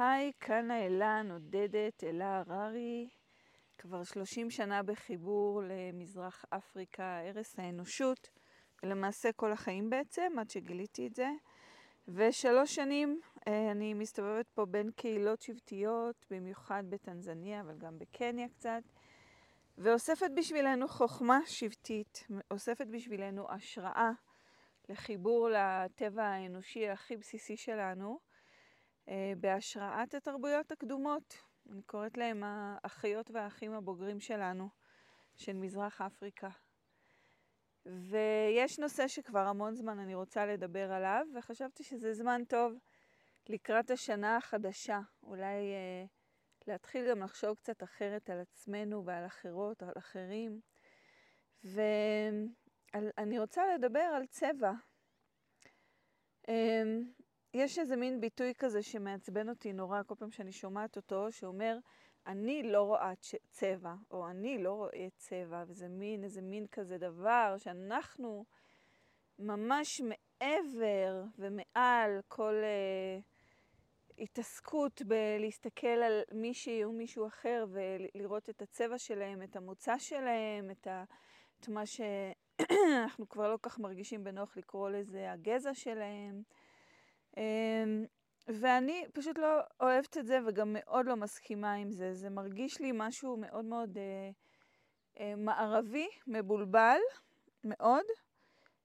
[0.00, 3.08] היי, כאן האלה נודדת, אלה הררי,
[3.78, 8.30] כבר 30 שנה בחיבור למזרח אפריקה, ערש האנושות,
[8.82, 11.28] ולמעשה כל החיים בעצם, עד שגיליתי את זה.
[12.08, 18.82] ושלוש שנים אה, אני מסתובבת פה בין קהילות שבטיות, במיוחד בטנזניה, אבל גם בקניה קצת,
[19.78, 24.10] ואוספת בשבילנו חוכמה שבטית, אוספת בשבילנו השראה
[24.88, 28.29] לחיבור לטבע האנושי הכי בסיסי שלנו.
[29.10, 31.34] אה, בהשראת התרבויות הקדומות.
[31.70, 34.68] אני קוראת להם האחיות והאחים הבוגרים שלנו,
[35.36, 36.48] של מזרח אפריקה.
[37.86, 42.72] ויש נושא שכבר המון זמן אני רוצה לדבר עליו, וחשבתי שזה זמן טוב
[43.48, 45.00] לקראת השנה החדשה.
[45.22, 46.04] אולי אה,
[46.66, 50.60] להתחיל גם לחשוב קצת אחרת על עצמנו ועל אחרות, על אחרים.
[51.64, 54.72] ואני רוצה לדבר על צבע.
[56.48, 56.82] אה,
[57.54, 61.78] יש איזה מין ביטוי כזה שמעצבן אותי נורא כל פעם שאני שומעת אותו, שאומר,
[62.26, 63.12] אני לא רואה
[63.50, 68.44] צבע, או אני לא רואה צבע, וזה מין, איזה מין כזה דבר שאנחנו
[69.38, 78.98] ממש מעבר ומעל כל uh, התעסקות בלהסתכל על מישהי או מישהו אחר ולראות את הצבע
[78.98, 81.04] שלהם, את המוצא שלהם, את, ה,
[81.60, 86.42] את מה שאנחנו כבר לא כך מרגישים בנוח לקרוא לזה הגזע שלהם.
[87.40, 88.04] אמ,
[88.48, 92.14] ואני פשוט לא אוהבת את זה וגם מאוד לא מסכימה עם זה.
[92.14, 94.30] זה מרגיש לי משהו מאוד מאוד אה,
[95.20, 96.98] אה, מערבי, מבולבל,
[97.64, 98.04] מאוד,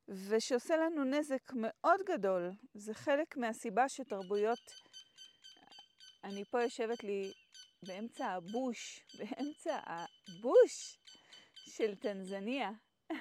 [0.07, 2.51] ושעושה לנו נזק מאוד גדול.
[2.73, 4.59] זה חלק מהסיבה שתרבויות...
[6.23, 7.31] אני פה יושבת לי
[7.87, 10.99] באמצע הבוש, באמצע הבוש
[11.65, 12.71] של טנזניה.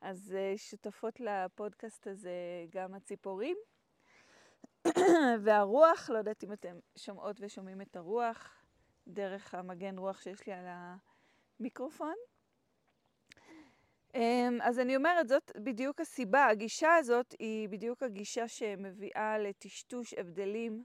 [0.00, 2.32] אז אה, שותפות לפודקאסט הזה
[2.70, 3.56] גם הציפורים.
[5.44, 8.62] והרוח, לא יודעת אם אתם שומעות ושומעים את הרוח
[9.06, 10.64] דרך המגן רוח שיש לי על
[11.60, 12.14] המיקרופון.
[14.14, 16.46] אמ, אז אני אומרת, זאת בדיוק הסיבה.
[16.46, 20.84] הגישה הזאת היא בדיוק הגישה שמביאה לטשטוש הבדלים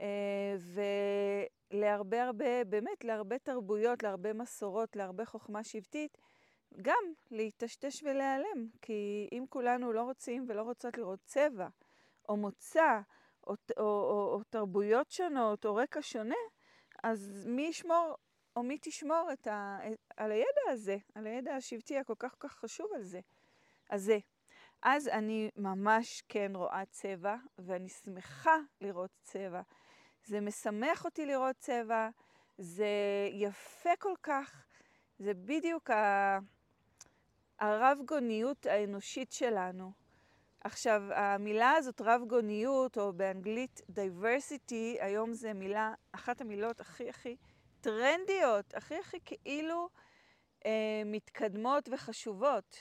[0.00, 0.56] אה,
[1.72, 6.18] ולהרבה הרבה, באמת להרבה תרבויות, להרבה מסורות, להרבה חוכמה שבטית,
[6.82, 8.68] גם להיטשטש ולהיעלם.
[8.82, 11.68] כי אם כולנו לא רוצים ולא רוצות לראות צבע,
[12.28, 13.00] או מוצא,
[13.46, 16.34] או, או, או, או תרבויות שונות, או רקע שונה,
[17.02, 18.16] אז מי ישמור,
[18.56, 19.78] או מי תשמור את ה,
[20.16, 23.20] על הידע הזה, על הידע השבטי הכל כך כך חשוב על זה.
[23.90, 24.18] אז זה.
[24.82, 29.62] אז אני ממש כן רואה צבע, ואני שמחה לראות צבע.
[30.24, 32.08] זה משמח אותי לראות צבע,
[32.58, 32.88] זה
[33.32, 34.66] יפה כל כך,
[35.18, 35.90] זה בדיוק
[37.58, 39.92] הרב גוניות האנושית שלנו.
[40.66, 47.36] עכשיו, המילה הזאת, רב גוניות, או באנגלית diversity, היום זה מילה, אחת המילות הכי הכי
[47.80, 49.88] טרנדיות, הכי הכי כאילו
[50.66, 52.76] אה, מתקדמות וחשובות.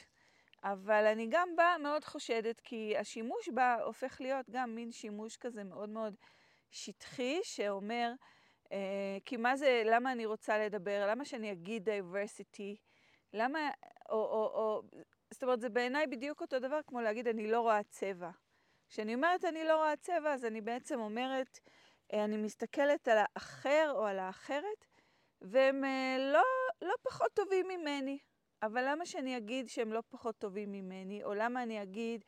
[0.63, 5.63] אבל אני גם בה מאוד חושדת, כי השימוש בה הופך להיות גם מין שימוש כזה
[5.63, 6.15] מאוד מאוד
[6.71, 8.11] שטחי, שאומר,
[8.71, 12.75] אה, כי מה זה, למה אני רוצה לדבר, למה שאני אגיד diversity,
[13.33, 13.59] למה,
[14.09, 14.81] או, או, או
[15.31, 18.29] זאת אומרת, זה בעיניי בדיוק אותו דבר כמו להגיד, אני לא רואה צבע.
[18.89, 21.59] כשאני אומרת אני לא רואה צבע, אז אני בעצם אומרת,
[22.13, 24.85] אה, אני מסתכלת על האחר או על האחרת,
[25.41, 26.43] והם אה, לא,
[26.81, 28.19] לא פחות טובים ממני.
[28.63, 32.25] אבל למה שאני אגיד שהם לא פחות טובים ממני, או למה אני אגיד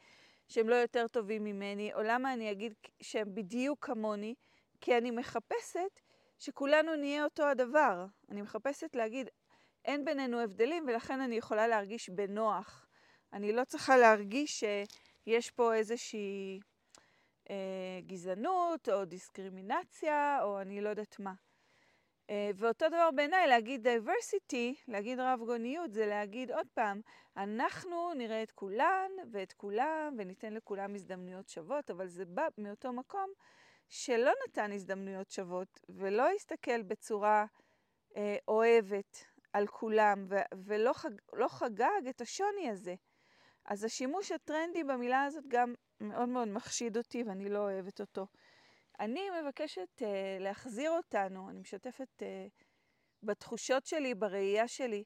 [0.47, 4.35] שהם לא יותר טובים ממני, או למה אני אגיד שהם בדיוק כמוני?
[4.81, 5.99] כי אני מחפשת
[6.39, 8.05] שכולנו נהיה אותו הדבר.
[8.29, 9.29] אני מחפשת להגיד,
[9.85, 12.86] אין בינינו הבדלים, ולכן אני יכולה להרגיש בנוח
[13.37, 16.59] אני לא צריכה להרגיש שיש פה איזושהי
[17.49, 21.33] אה, גזענות או דיסקרימינציה או אני לא יודעת מה.
[22.29, 27.01] אה, ואותו דבר בעיניי, להגיד diversity, להגיד רב גוניות, זה להגיד עוד פעם,
[27.37, 33.29] אנחנו נראה את כולן ואת כולם וניתן לכולם הזדמנויות שוות, אבל זה בא מאותו מקום
[33.89, 37.45] שלא נתן הזדמנויות שוות ולא הסתכל בצורה
[38.15, 40.27] אה, אוהבת על כולם
[40.65, 42.95] ולא חג, לא חגג את השוני הזה.
[43.67, 48.27] אז השימוש הטרנדי במילה הזאת גם מאוד מאוד מחשיד אותי ואני לא אוהבת אותו.
[48.99, 50.03] אני מבקשת uh,
[50.39, 52.25] להחזיר אותנו, אני משתפת uh,
[53.23, 55.03] בתחושות שלי, בראייה שלי,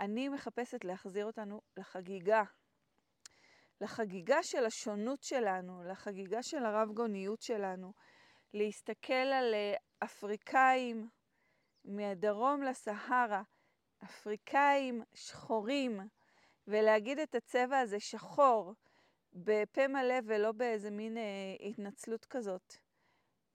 [0.00, 2.42] אני מחפשת להחזיר אותנו לחגיגה.
[3.80, 7.92] לחגיגה של השונות שלנו, לחגיגה של הרב גוניות שלנו,
[8.54, 11.08] להסתכל על uh, אפריקאים
[11.84, 13.42] מהדרום לסהרה,
[14.04, 16.00] אפריקאים שחורים,
[16.68, 18.74] ולהגיד את הצבע הזה שחור
[19.32, 21.22] בפה מלא ולא באיזה מין אה,
[21.68, 22.76] התנצלות כזאת.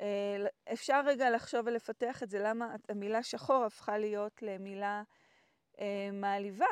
[0.02, 0.38] אה,
[0.74, 5.04] אפשר רגע לחשוב ולפתח את זה, למה המילה שחור הפכה להיות למילה
[5.80, 6.66] אה, מעליבה.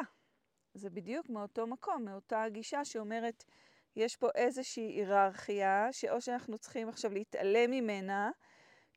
[0.73, 3.43] זה בדיוק מאותו מקום, מאותה גישה שאומרת,
[3.95, 8.31] יש פה איזושהי היררכיה, שאו שאנחנו צריכים עכשיו להתעלם ממנה,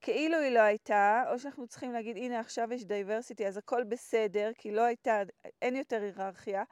[0.01, 4.51] כאילו היא לא הייתה, או שאנחנו צריכים להגיד, הנה עכשיו יש דייברסיטי, אז הכל בסדר,
[4.59, 5.23] כי לא הייתה,
[5.63, 6.65] אין יותר היררכיה,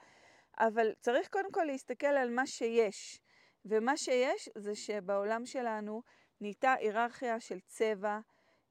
[0.61, 3.21] אבל צריך קודם כל להסתכל על מה שיש.
[3.65, 6.03] ומה שיש זה שבעולם שלנו
[6.41, 8.19] נהייתה היררכיה של צבע,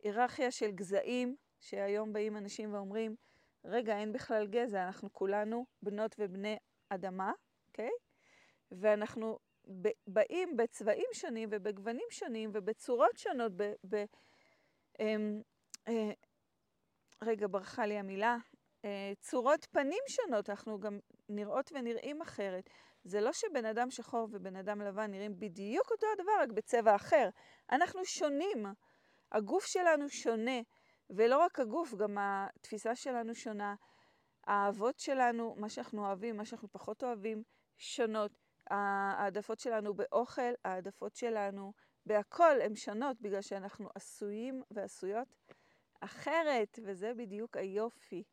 [0.03, 3.15] היררכיה של גזעים, שהיום באים אנשים ואומרים,
[3.65, 6.57] רגע, אין בכלל גזע, אנחנו כולנו בנות ובני
[6.89, 7.31] אדמה,
[7.67, 7.89] אוקיי?
[8.71, 9.39] ואנחנו
[10.07, 13.73] באים בצבעים שונים ובגוונים שונים ובצורות שונות, ב...
[13.89, 14.05] ב
[14.99, 15.41] אמ,
[15.87, 16.11] אה,
[17.23, 18.37] רגע, ברחה לי המילה.
[18.85, 20.99] אה, צורות פנים שונות, אנחנו גם
[21.29, 22.69] נראות ונראים אחרת.
[23.03, 27.29] זה לא שבן אדם שחור ובן אדם לבן נראים בדיוק אותו הדבר, רק בצבע אחר.
[27.71, 28.65] אנחנו שונים.
[29.31, 30.61] הגוף שלנו שונה,
[31.09, 33.75] ולא רק הגוף, גם התפיסה שלנו שונה.
[34.47, 37.43] האהבות שלנו, מה שאנחנו אוהבים, מה שאנחנו פחות אוהבים,
[37.77, 38.31] שונות.
[38.69, 41.73] העדפות שלנו באוכל, העדפות שלנו
[42.05, 45.27] בהכל הן שונות, בגלל שאנחנו עשויים ועשויות
[46.01, 48.23] אחרת, וזה בדיוק היופי.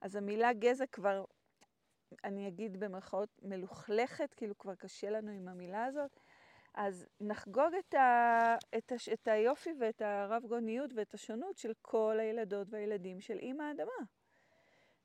[0.00, 1.24] אז המילה גזע כבר
[2.24, 6.20] אני אגיד במרכאות מלוכלכת, כאילו כבר קשה לנו עם המילה הזאת,
[6.74, 12.16] אז נחגוג את, ה, את, ה, את היופי ואת הרב גוניות ואת השונות של כל
[12.20, 14.04] הילדות והילדים של אימא האדמה.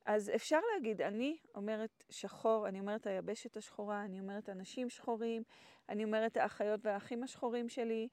[0.06, 5.44] אז אפשר להגיד, אני אומרת שחור, אני אומרת היבשת השחורה, אני אומרת אנשים שחורים,
[5.90, 8.08] אני אומרת האחיות והאחים השחורים שלי,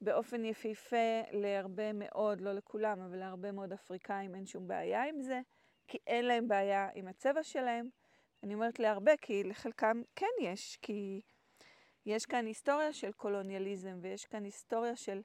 [0.00, 5.40] באופן יפהפה להרבה מאוד, לא לכולם, אבל להרבה מאוד אפריקאים אין שום בעיה עם זה,
[5.88, 7.88] כי אין להם בעיה עם הצבע שלהם.
[8.42, 11.20] אני אומרת להרבה, כי לחלקם כן יש, כי
[12.06, 15.22] יש כאן היסטוריה של קולוניאליזם, ויש כאן היסטוריה של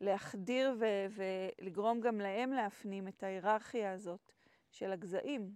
[0.00, 4.32] להחדיר ו- ולגרום גם להם להפנים את ההיררכיה הזאת
[4.70, 5.54] של הגזעים,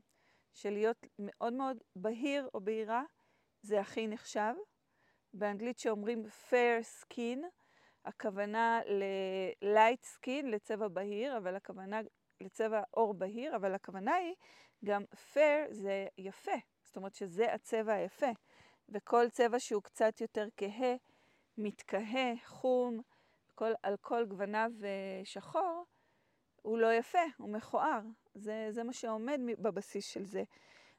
[0.53, 3.03] של להיות מאוד מאוד בהיר או בהירה,
[3.63, 4.55] זה הכי נחשב.
[5.35, 7.39] באנגלית שאומרים fair skin,
[8.05, 12.01] הכוונה ל-light skin, לצבע בהיר, אבל הכוונה
[12.41, 14.35] לצבע עור בהיר, אבל הכוונה היא
[14.85, 15.05] גם
[15.35, 16.57] fair זה יפה.
[16.85, 18.31] זאת אומרת שזה הצבע היפה.
[18.89, 20.95] וכל צבע שהוא קצת יותר כהה,
[21.59, 23.01] מתכהה, חום,
[23.55, 25.85] כל, על כל גווניו אה, שחור,
[26.63, 28.01] הוא לא יפה, הוא מכוער.
[28.35, 30.43] זה, זה מה שעומד בבסיס של זה.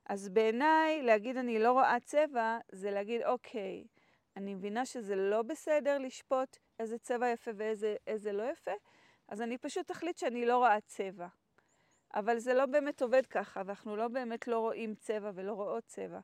[0.09, 3.83] אז בעיניי, להגיד אני לא רואה צבע, זה להגיד, אוקיי,
[4.37, 8.71] אני מבינה שזה לא בסדר לשפוט איזה צבע יפה ואיזה לא יפה,
[9.27, 11.27] אז אני פשוט אחליט שאני לא רואה צבע.
[12.13, 16.19] אבל זה לא באמת עובד ככה, ואנחנו לא באמת לא רואים צבע ולא רואות צבע.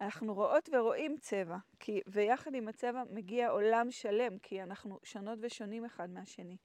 [0.00, 5.84] אנחנו רואות ורואים צבע, כי, ויחד עם הצבע מגיע עולם שלם, כי אנחנו שונות ושונים
[5.84, 6.56] אחד מהשני.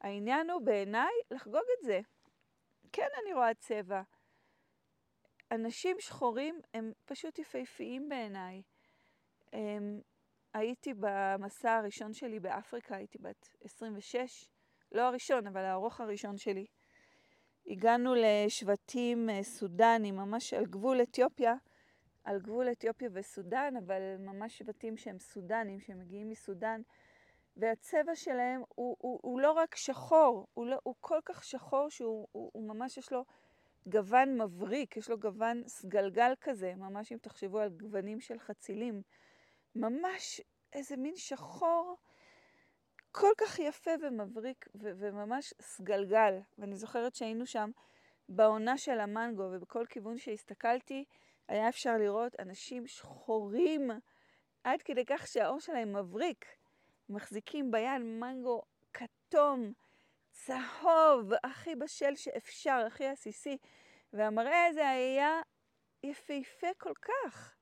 [0.00, 2.00] העניין הוא בעיניי לחגוג את זה.
[2.92, 4.02] כן, אני רואה צבע.
[5.50, 8.62] אנשים שחורים הם פשוט יפהפיים בעיניי.
[9.52, 10.00] הם,
[10.54, 14.48] הייתי במסע הראשון שלי באפריקה, הייתי בת 26,
[14.92, 16.66] לא הראשון, אבל הארוך הראשון שלי.
[17.66, 21.54] הגענו לשבטים אה, סודנים, ממש על גבול אתיופיה,
[22.24, 26.80] על גבול אתיופיה וסודן, אבל ממש שבטים שהם סודנים, שמגיעים מסודן,
[27.56, 32.28] והצבע שלהם הוא, הוא, הוא לא רק שחור, הוא, לא, הוא כל כך שחור שהוא
[32.32, 33.24] הוא, הוא ממש יש לו
[33.86, 39.02] גוון מבריק, יש לו גוון סגלגל כזה, ממש אם תחשבו על גוונים של חצילים,
[39.74, 40.40] ממש
[40.72, 41.96] איזה מין שחור.
[43.12, 46.38] כל כך יפה ומבריק ו- וממש סגלגל.
[46.58, 47.70] ואני זוכרת שהיינו שם
[48.28, 51.04] בעונה של המנגו, ובכל כיוון שהסתכלתי
[51.48, 53.90] היה אפשר לראות אנשים שחורים,
[54.64, 56.46] עד כדי כך שהאור שלהם מבריק.
[57.08, 58.62] מחזיקים ביד מנגו
[58.92, 59.72] כתום,
[60.30, 63.58] צהוב, הכי בשל שאפשר, הכי עסיסי.
[64.12, 65.40] והמראה הזה היה
[66.02, 67.59] יפהפה כל כך.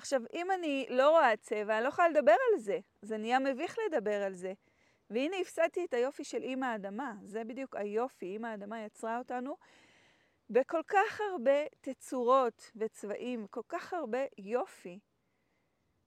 [0.00, 2.78] עכשיו, אם אני לא רואה צבע, אני לא יכולה לדבר על זה.
[3.02, 4.52] זה נהיה מביך לדבר על זה.
[5.10, 7.14] והנה הפסדתי את היופי של אימא האדמה.
[7.24, 8.26] זה בדיוק היופי.
[8.26, 9.56] אימא האדמה יצרה אותנו
[10.50, 14.98] בכל כך הרבה תצורות וצבעים, כל כך הרבה יופי.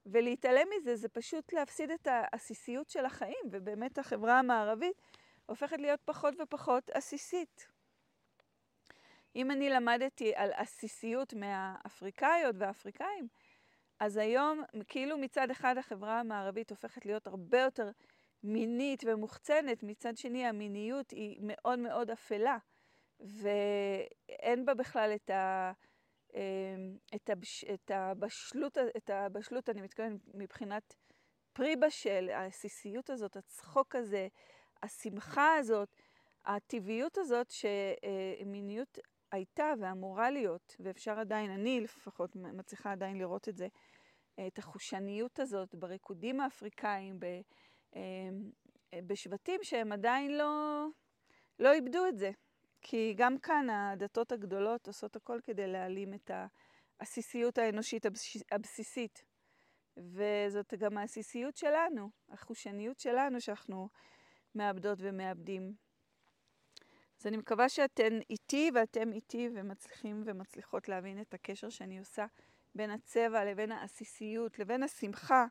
[0.06, 5.02] ולהתעלם מזה זה פשוט להפסיד את העסיסיות של החיים, ובאמת החברה המערבית
[5.46, 7.68] הופכת להיות פחות ופחות עסיסית.
[9.36, 13.28] אם אני למדתי על עסיסיות מהאפריקאיות והאפריקאים,
[14.04, 17.90] אז היום, כאילו מצד אחד החברה המערבית הופכת להיות הרבה יותר
[18.44, 22.58] מינית ומוחצנת, מצד שני המיניות היא מאוד מאוד אפלה,
[23.20, 25.72] ואין בה בכלל את, ה,
[26.34, 26.40] אמ,
[27.16, 30.96] את, הבש, את, הבשלות, את הבשלות, אני מתכוונת מבחינת
[31.54, 34.28] פרי בשל, העסיסיות הזאת, הצחוק הזה,
[34.84, 35.96] השמחה הזאת,
[36.46, 39.00] הטבעיות הזאת, שמיניות
[39.34, 43.68] הייתה ואמורה להיות, ואפשר עדיין, אני לפחות מצליחה עדיין לראות את זה,
[44.48, 47.20] את החושניות הזאת בריקודים האפריקאים,
[47.96, 48.02] אה,
[49.08, 50.86] בשבטים שהם עדיין לא,
[51.60, 52.32] לא איבדו את זה.
[52.82, 56.32] כי גם כאן הדתות הגדולות עושות הכל כדי להעלים את
[57.00, 58.06] העסיסיות האנושית
[58.52, 59.24] הבסיסית.
[59.98, 63.90] וזאת גם העסיסיות שלנו, החושניות שלנו שאנחנו
[64.56, 65.74] מאבדות ומאבדים.
[67.20, 72.26] אז אני מקווה שאתן איתי ואתם איתי ומצליחים ומצליחות להבין את הקשר שאני עושה
[72.76, 75.46] בין הצבע לבין העסיסיות, לבין השמחה,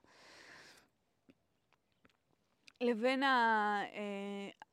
[2.80, 3.82] לבין אה,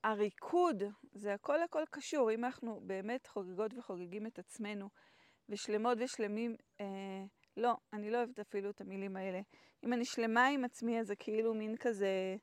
[0.03, 0.83] הריקוד.
[1.13, 2.31] זה הכל הכל קשור.
[2.31, 4.89] אם אנחנו באמת חוגגות וחוגגים את עצמנו
[5.49, 6.85] ושלמות ושלמים, אה,
[7.57, 9.41] לא, אני לא אוהבת אפילו את המילים האלה.
[9.83, 12.35] אם אני שלמה עם עצמי, אז זה כאילו מין כזה,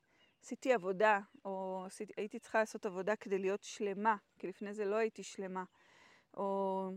[0.43, 4.95] עשיתי עבודה, או עשיתי, הייתי צריכה לעשות עבודה כדי להיות שלמה, כי לפני זה לא
[4.95, 5.63] הייתי שלמה.
[6.37, 6.89] או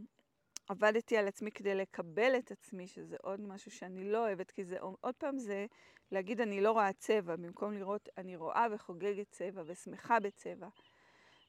[0.71, 4.77] עבדתי על עצמי כדי לקבל את עצמי, שזה עוד משהו שאני לא אוהבת, כי זה
[4.81, 5.67] עוד פעם זה
[6.13, 10.69] להגיד אני לא רואה צבע, במקום לראות אני רואה וחוגגת צבע ושמחה בצבע.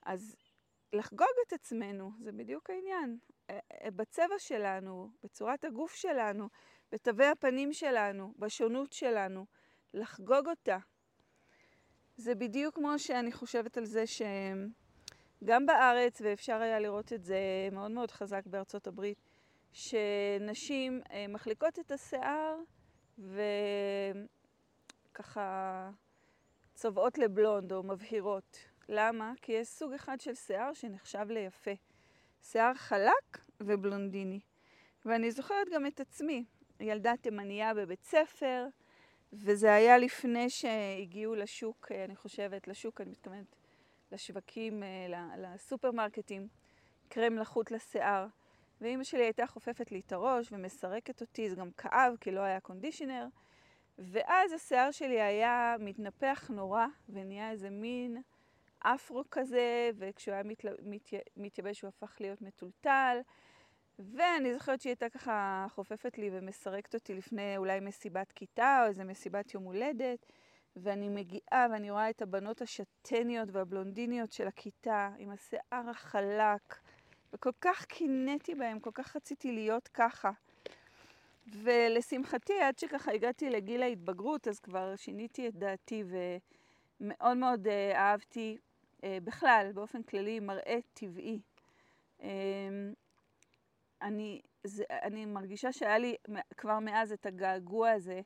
[0.05, 0.35] אז
[0.93, 3.17] לחגוג את עצמנו, זה בדיוק העניין.
[3.95, 6.49] בצבע שלנו, בצורת הגוף שלנו,
[6.91, 9.45] בתווי הפנים שלנו, בשונות שלנו,
[9.93, 10.77] לחגוג אותה.
[12.15, 14.03] זה בדיוק כמו שאני חושבת על זה
[15.43, 17.39] שגם בארץ, ואפשר היה לראות את זה
[17.71, 19.17] מאוד מאוד חזק בארצות הברית,
[19.74, 22.55] שנשים אה, מחליקות את השיער
[25.10, 25.89] וככה
[26.74, 28.57] צובעות לבלונד או מבהירות.
[28.89, 29.33] למה?
[29.41, 31.71] כי יש סוג אחד של שיער שנחשב ליפה.
[32.43, 34.39] שיער חלק ובלונדיני.
[35.05, 36.45] ואני זוכרת גם את עצמי,
[36.79, 38.67] ילדה תימניה בבית ספר,
[39.33, 43.55] וזה היה לפני שהגיעו לשוק, אני חושבת, לשוק, אני מתכוונת
[44.11, 46.47] לשווקים, אה, לסופרמרקטים,
[47.09, 48.27] קרם לחות לשיער.
[48.81, 52.59] ואימא שלי הייתה חופפת לי את הראש ומסרקת אותי, זה גם כאב כי לא היה
[52.59, 53.27] קונדישיונר.
[53.97, 58.21] ואז השיער שלי היה מתנפח נורא ונהיה איזה מין
[58.79, 60.75] אפרו כזה, וכשהוא היה מתל...
[60.83, 61.09] מת...
[61.37, 63.17] מתייבש הוא הפך להיות מטולטל.
[63.99, 69.03] ואני זוכרת שהיא הייתה ככה חופפת לי ומסרקת אותי לפני אולי מסיבת כיתה או איזה
[69.03, 70.25] מסיבת יום הולדת.
[70.75, 76.79] ואני מגיעה ואני רואה את הבנות השטניות והבלונדיניות של הכיתה עם השיער החלק,
[77.33, 80.31] וכל כך קינאתי בהם, כל כך רציתי להיות ככה.
[81.47, 86.03] ולשמחתי, עד שככה הגעתי לגיל ההתבגרות, אז כבר שיניתי את דעתי
[87.01, 91.39] ומאוד מאוד uh, אהבתי uh, בכלל, באופן כללי, מראה טבעי.
[92.19, 92.23] Uh,
[94.01, 96.15] אני, זה, אני מרגישה שהיה לי
[96.57, 98.21] כבר מאז את הגעגוע הזה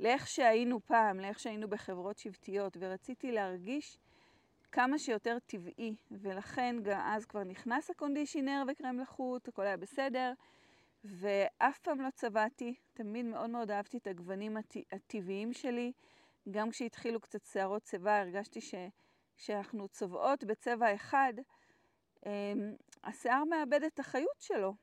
[0.00, 3.98] לאיך שהיינו פעם, לאיך שהיינו בחברות שבטיות, ורציתי להרגיש
[4.72, 10.32] כמה שיותר טבעי, ולכן גם אז כבר נכנס הקונדישיונר וקרם לחוט, הכל היה בסדר,
[11.04, 14.76] ואף פעם לא צבעתי, תמיד מאוד מאוד אהבתי את הגוונים הט...
[14.92, 15.92] הטבעיים שלי.
[16.50, 21.32] גם כשהתחילו קצת שערות צבע, הרגשתי שכשאנחנו צובעות בצבע אחד,
[22.26, 22.74] אמ,
[23.04, 24.74] השיער מאבד את החיות שלו.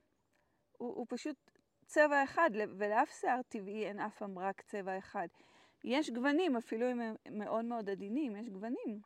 [0.77, 1.54] הוא, הוא פשוט
[1.85, 5.27] צבע אחד, ולאף שיער טבעי אין אף פעם רק צבע אחד.
[5.83, 8.99] יש גוונים, אפילו אם הם מאוד מאוד עדינים, יש גוונים.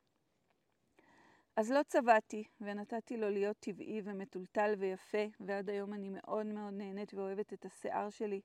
[1.55, 7.13] אז לא צבעתי, ונתתי לו להיות טבעי ומטולטל ויפה, ועד היום אני מאוד מאוד נהנית
[7.13, 8.41] ואוהבת את השיער שלי.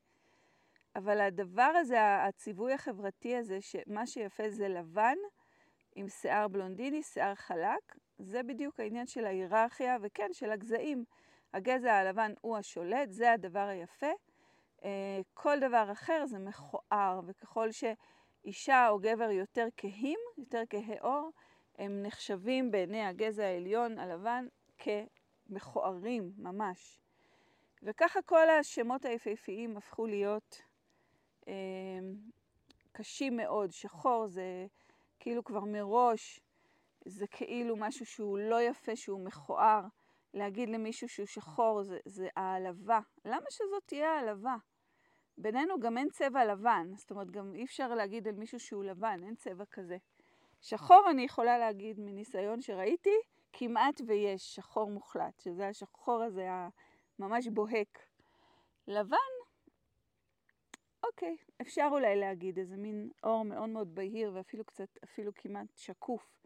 [0.96, 5.16] אבל הדבר הזה, הציווי החברתי הזה, שמה שיפה זה לבן,
[5.94, 11.04] עם שיער בלונדיני, שיער חלק, זה בדיוק העניין של ההיררכיה, וכן, של הגזעים.
[11.54, 14.10] הגזע הלבן הוא השולט, זה הדבר היפה.
[14.84, 21.30] אה, כל דבר אחר זה מכוער, וככל שאישה או גבר יותר כהים, יותר כהי עור,
[21.78, 24.46] הם נחשבים בעיני הגזע העליון הלבן
[24.78, 27.00] כמכוערים ממש.
[27.82, 30.62] וככה כל השמות היפהפיים הפכו להיות
[31.48, 31.52] אה,
[32.92, 33.72] קשים מאוד.
[33.72, 34.66] שחור זה
[35.20, 36.40] כאילו כבר מראש,
[37.04, 39.80] זה כאילו משהו שהוא לא יפה, שהוא מכוער.
[40.34, 43.00] להגיד למישהו שהוא שחור זה, זה העלבה.
[43.24, 44.56] למה שזאת תהיה העלבה?
[45.38, 49.20] בינינו גם אין צבע לבן, זאת אומרת, גם אי אפשר להגיד על מישהו שהוא לבן,
[49.24, 49.96] אין צבע כזה.
[50.60, 53.16] שחור אני יכולה להגיד מניסיון שראיתי,
[53.52, 56.48] כמעט ויש שחור מוחלט, שזה השחור הזה
[57.18, 57.98] הממש בוהק.
[58.88, 59.16] לבן,
[61.06, 66.43] אוקיי, אפשר אולי להגיד איזה מין אור מאוד מאוד בהיר ואפילו קצת, אפילו כמעט שקוף.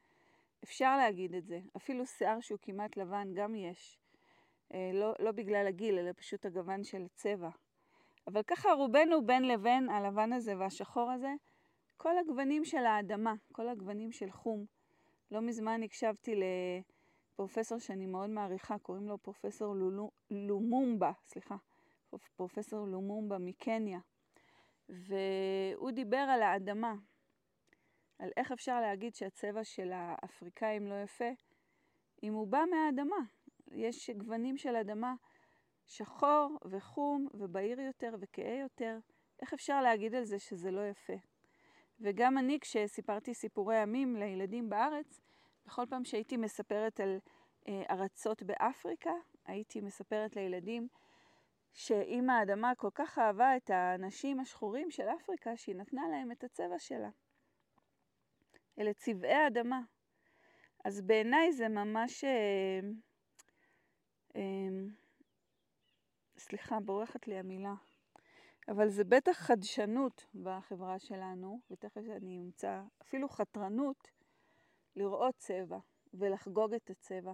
[0.65, 1.61] אפשר להגיד את זה.
[1.77, 3.99] אפילו שיער שהוא כמעט לבן גם יש.
[4.75, 7.51] אה, לא, לא בגלל הגיל, אלא פשוט הגוון של הצבע.
[8.27, 11.35] אבל ככה רובנו בין לבין הלבן הזה והשחור הזה,
[11.97, 14.65] כל הגוונים של האדמה, כל הגוונים של חום.
[15.31, 16.35] לא מזמן הקשבתי
[17.35, 19.75] לפרופסור שאני מאוד מעריכה, קוראים לו פרופסור
[20.31, 21.57] לומומבה, סליחה,
[22.37, 23.99] פרופסור לומומבה מקניה,
[24.89, 26.95] והוא דיבר על האדמה,
[28.19, 31.31] על איך אפשר להגיד שהצבע של האפריקאים לא יפה,
[32.23, 33.17] אם הוא בא מהאדמה.
[33.71, 35.15] יש גוונים של אדמה
[35.87, 38.99] שחור וחום ובהיר יותר וכהה יותר.
[39.43, 41.13] איך אפשר להגיד על זה שזה לא יפה?
[42.01, 45.21] וגם אני, כשסיפרתי סיפורי עמים לילדים בארץ,
[45.67, 47.19] בכל פעם שהייתי מספרת על
[47.69, 49.13] אה, ארצות באפריקה,
[49.47, 50.89] הייתי מספרת לילדים
[51.73, 56.79] שאם האדמה כל כך אהבה את האנשים השחורים של אפריקה, שהיא נתנה להם את הצבע
[56.79, 57.09] שלה.
[58.79, 59.81] אלה צבעי אדמה.
[60.85, 62.25] אז בעיניי זה ממש...
[62.25, 62.81] אה,
[64.37, 64.43] אה,
[66.39, 67.75] סליחה, בורחת לי המילה.
[68.69, 74.09] אבל זה בטח חדשנות בחברה שלנו, ותכף אני אמצא אפילו חתרנות,
[74.97, 75.79] לראות צבע
[76.15, 77.33] ולחגוג את הצבע.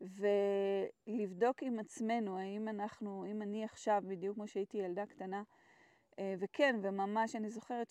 [0.00, 5.42] ולבדוק עם עצמנו האם אנחנו, אם אני עכשיו, בדיוק כמו שהייתי ילדה קטנה,
[6.18, 7.90] אה, וכן, וממש אני זוכרת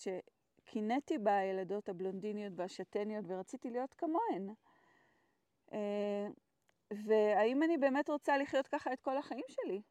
[0.74, 4.50] שקינאתי בילדות הבלונדיניות והשתניות ורציתי להיות כמוהן.
[5.72, 6.26] אה,
[6.90, 9.82] והאם אני באמת רוצה לחיות ככה את כל החיים שלי?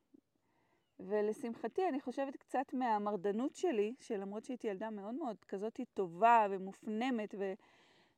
[1.00, 7.54] ולשמחתי, אני חושבת קצת מהמרדנות שלי, שלמרות שהייתי ילדה מאוד מאוד כזאת טובה ומופנמת ו-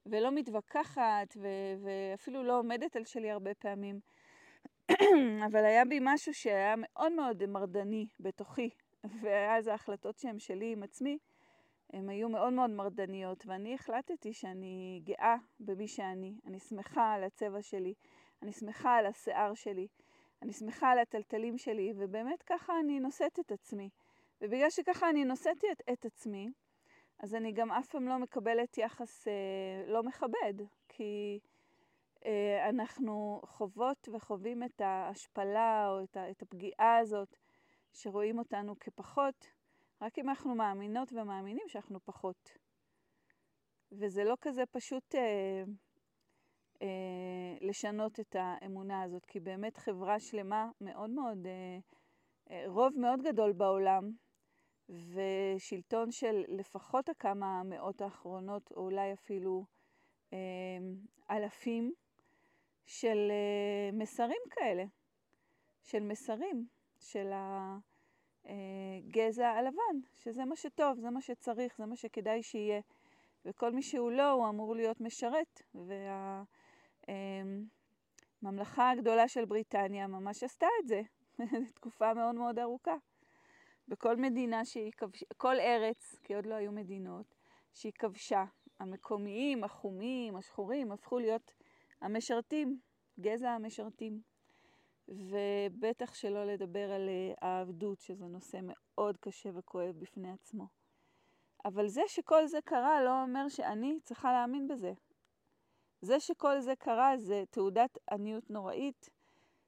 [0.05, 4.00] ולא מתווכחת ו- ואפילו לא עומדת על שלי הרבה פעמים,
[5.48, 8.69] אבל היה בי משהו שהיה מאוד מאוד מרדני בתוכי,
[9.22, 11.17] ואז ההחלטות שהן שלי עם עצמי,
[11.94, 17.62] הן היו מאוד מאוד מרדניות, ואני החלטתי שאני גאה במי שאני, אני שמחה על הצבע
[17.62, 17.94] שלי,
[18.42, 19.88] אני שמחה על השיער שלי.
[20.42, 23.89] אני שמחה על הטלטלים שלי, ובאמת ככה אני נושאת את עצמי.
[24.42, 26.50] ובגלל שככה אני נושאת את, את עצמי,
[27.20, 29.34] אז אני גם אף פעם לא מקבלת יחס אה,
[29.88, 30.54] לא מכבד,
[30.89, 31.39] כי
[32.25, 37.36] אה, אנחנו חוות וחווים את ההשפלה או את, ה, את הפגיעה הזאת,
[37.93, 39.48] שרואים אותנו כפחות,
[40.01, 42.58] רק אם אנחנו מאמינות ומאמינים שאנחנו פחות.
[43.91, 45.15] וזה לא כזה פשוט...
[45.15, 45.63] אה,
[46.81, 51.77] אה, לשנות את האמונה הזאת, כי באמת חברה שלמה מאוד מאוד, אה,
[52.51, 54.12] אה, רוב מאוד גדול בעולם,
[54.89, 59.65] ושלטון של לפחות הכמה מאות האחרונות, או אולי אפילו
[60.34, 60.38] אה,
[61.31, 61.93] אלפים,
[62.86, 64.84] של אה, מסרים כאלה,
[65.84, 66.67] של מסרים,
[66.99, 67.94] של הגזע אה,
[69.43, 72.81] הלבן, שזה מה שטוב, זה מה שצריך, זה מה שכדאי שיהיה.
[73.45, 75.62] וכל מי שהוא לא, הוא אמור להיות משרת.
[75.75, 76.43] וה...
[78.41, 81.01] הממלכה אמ, הגדולה של בריטניה ממש עשתה את זה
[81.75, 82.95] תקופה מאוד מאוד ארוכה.
[83.88, 87.36] בכל מדינה שהיא כבשה, כל ארץ, כי עוד לא היו מדינות,
[87.73, 88.45] שהיא כבשה,
[88.79, 91.53] המקומיים, החומים, השחורים, הפכו להיות
[92.01, 92.79] המשרתים,
[93.19, 94.21] גזע המשרתים.
[95.08, 100.68] ובטח שלא לדבר על אה, העבדות, שזה נושא מאוד קשה וכואב בפני עצמו.
[101.65, 104.94] אבל זה שכל זה קרה לא אומר שאני צריכה להאמין בזה.
[106.02, 109.10] זה שכל זה קרה זה תעודת עניות נוראית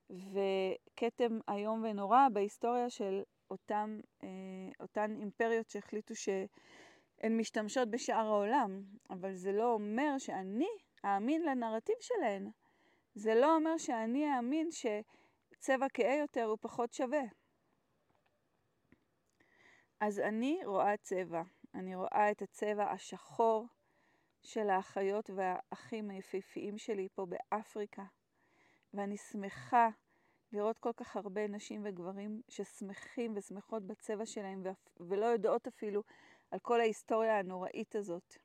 [0.09, 4.29] וכתם איום ונורא בהיסטוריה של אותם, אה,
[4.79, 10.69] אותן אימפריות שהחליטו שהן משתמשות בשאר העולם, אבל זה לא אומר שאני
[11.05, 12.49] אאמין לנרטיב שלהן.
[13.15, 14.71] זה לא אומר שאני אאמין
[15.57, 17.23] שצבע כהה יותר הוא פחות שווה.
[19.99, 21.41] אז אני רואה צבע.
[21.75, 23.67] אני רואה את הצבע השחור
[24.41, 28.03] של האחיות והאחים היפהפיים שלי פה באפריקה,
[28.93, 29.89] ואני שמחה
[30.51, 34.63] לראות כל כך הרבה נשים וגברים ששמחים ושמחות בצבע שלהם
[34.97, 36.03] ולא יודעות אפילו
[36.51, 38.37] על כל ההיסטוריה הנוראית הזאת.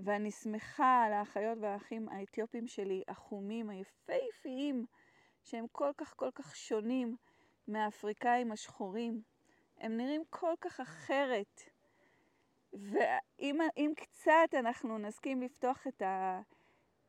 [0.00, 4.86] ואני שמחה על האחיות והאחים האתיופים שלי, החומים, היפהפיים,
[5.44, 7.16] שהם כל כך כל כך שונים
[7.68, 9.22] מהאפריקאים השחורים.
[9.78, 11.62] הם נראים כל כך אחרת.
[12.72, 16.40] ואם קצת אנחנו נסכים לפתוח את, ה,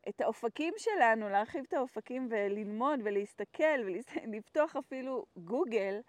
[0.09, 6.01] את האופקים שלנו, להרחיב את האופקים וללמוד ולהסתכל ולפתוח אפילו גוגל,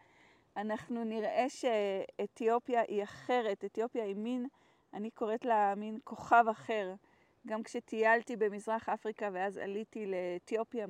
[0.56, 3.64] אנחנו נראה שאתיופיה היא אחרת.
[3.64, 4.46] אתיופיה היא מין,
[4.94, 6.94] אני קוראת לה מין כוכב אחר.
[7.46, 10.86] גם כשטיילתי במזרח אפריקה ואז עליתי לאתיופיה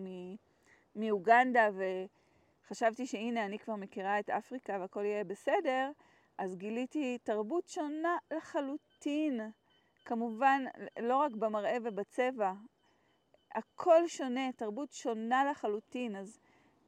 [0.96, 1.68] מאוגנדה
[2.66, 5.90] וחשבתי שהנה אני כבר מכירה את אפריקה והכל יהיה בסדר,
[6.38, 9.40] אז גיליתי תרבות שונה לחלוטין.
[10.04, 10.64] כמובן,
[11.00, 12.52] לא רק במראה ובצבע,
[13.54, 16.16] הכל שונה, תרבות שונה לחלוטין.
[16.16, 16.40] אז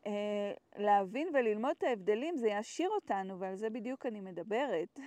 [0.06, 4.98] אה, להבין וללמוד את ההבדלים זה יעשיר אותנו, ועל זה בדיוק אני מדברת.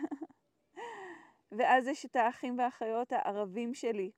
[1.58, 4.12] ואז יש את האחים והאחיות הערבים שלי,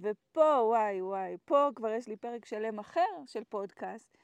[0.00, 4.16] ופה, וואי, וואי, פה כבר יש לי פרק שלם אחר של פודקאסט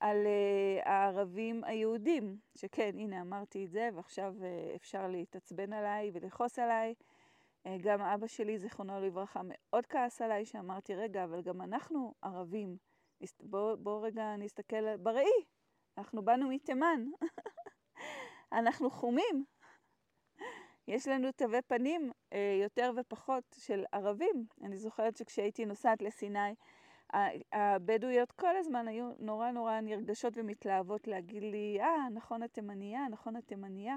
[0.00, 6.58] על uh, הערבים היהודים, שכן, הנה אמרתי את זה, ועכשיו uh, אפשר להתעצבן עליי ולכעוס
[6.58, 6.94] עליי.
[7.66, 12.76] Uh, גם אבא שלי, זיכרונו לברכה, מאוד כעס עליי, שאמרתי, רגע, אבל גם אנחנו ערבים.
[13.42, 15.44] בואו בוא רגע נסתכל בראי,
[15.98, 17.04] אנחנו באנו מתימן.
[18.52, 19.44] אנחנו חומים.
[20.88, 24.46] יש לנו תווי פנים אה, יותר ופחות של ערבים.
[24.62, 26.54] אני זוכרת שכשהייתי נוסעת לסיני,
[27.52, 33.96] הבדואיות כל הזמן היו נורא נורא נרגשות ומתלהבות להגיד לי, אה, נכון התימניה, נכון התימניה.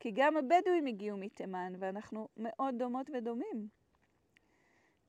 [0.00, 3.68] כי גם הבדואים הגיעו מתימן, ואנחנו מאוד דומות ודומים.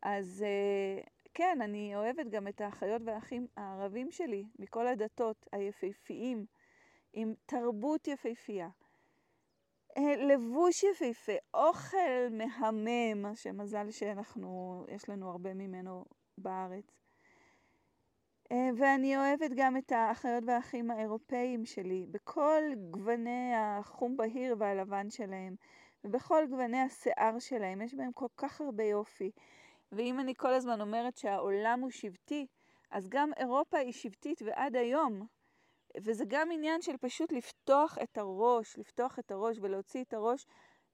[0.01, 1.01] אז אה,
[1.33, 6.45] כן, אני אוהבת גם את האחיות והאחים הערבים שלי, מכל הדתות היפהפיים,
[7.13, 8.69] עם תרבות יפהפייה.
[9.99, 16.05] לבוש יפהפה, אוכל מהמם, שמזל שאנחנו, יש לנו הרבה ממנו
[16.37, 16.85] בארץ.
[18.51, 25.55] אה, ואני אוהבת גם את האחיות והאחים האירופאים שלי, בכל גווני החום בהיר והלבן שלהם,
[26.03, 29.31] ובכל גווני השיער שלהם, יש בהם כל כך הרבה יופי.
[29.91, 32.47] ואם אני כל הזמן אומרת שהעולם הוא שבטי,
[32.91, 35.27] אז גם אירופה היא שבטית ועד היום.
[36.03, 40.45] וזה גם עניין של פשוט לפתוח את הראש, לפתוח את הראש ולהוציא את הראש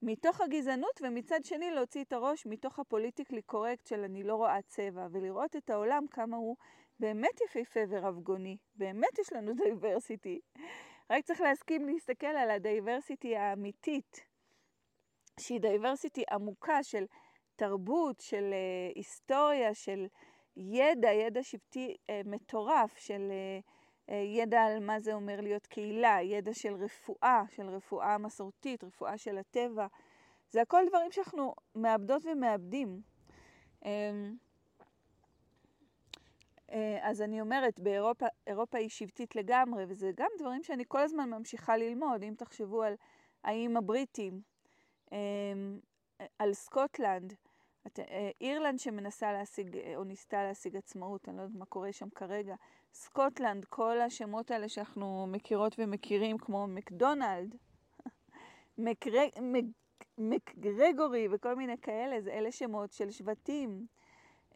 [0.02, 4.62] מתוך הגזענות, ומצד שני להוציא את הראש מתוך ה politically correct של אני לא רואה
[4.62, 6.56] צבע, ולראות את העולם כמה הוא
[7.00, 8.58] באמת יפהפה ורבגוני.
[8.76, 10.40] באמת יש לנו diversity.
[11.10, 14.26] רק צריך להסכים להסתכל על ה diversity האמיתית,
[15.40, 17.06] שהיא diversity עמוקה של
[17.56, 20.06] תרבות, של uh, היסטוריה, של
[20.58, 26.54] ידע, ידע שבטי uh, מטורף, של uh, ידע על מה זה אומר להיות קהילה, ידע
[26.54, 29.88] של רפואה, של רפואה מסורתית, רפואה של הטבע.
[30.50, 33.02] זה הכל דברים שאנחנו מאבדות ומאבדים.
[33.84, 33.86] Um,
[36.70, 41.30] uh, אז אני אומרת, באירופה אירופה היא שבטית לגמרי, וזה גם דברים שאני כל הזמן
[41.30, 42.24] ממשיכה ללמוד.
[42.24, 42.94] אם תחשבו על
[43.44, 44.42] האיים הבריטים,
[45.06, 45.14] um,
[46.40, 47.34] על סקוטלנד,
[48.00, 52.10] אה, אירלנד שמנסה להשיג, אה, או ניסתה להשיג עצמאות, אני לא יודעת מה קורה שם
[52.10, 52.56] כרגע.
[52.94, 57.56] סקוטלנד, כל השמות האלה שאנחנו מכירות ומכירים, כמו מקדונלד,
[60.18, 63.86] מקגרגור וכל מיני כאלה, זה אלה שמות של שבטים.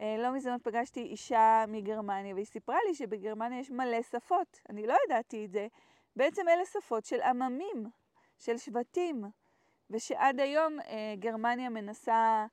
[0.01, 4.59] אה, לא מזמן פגשתי אישה מגרמניה, והיא סיפרה לי שבגרמניה יש מלא שפות.
[4.69, 5.67] אני לא ידעתי את זה.
[6.15, 7.89] בעצם אלה שפות של עממים,
[8.37, 9.23] של שבטים,
[9.89, 10.77] ושעד היום
[11.19, 12.45] גרמניה מנסה אה,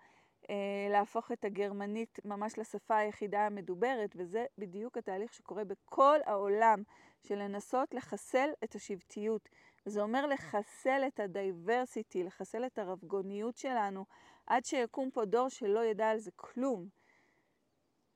[0.90, 6.82] להפוך את הגרמנית ממש לשפה היחידה המדוברת, וזה בדיוק התהליך שקורה בכל העולם,
[7.22, 9.48] של לנסות לחסל את השבטיות.
[9.84, 14.04] זה אומר לחסל את הדייברסיטי, לחסל את הרבגוניות שלנו,
[14.46, 16.88] עד שיקום פה דור שלא ידע על זה כלום.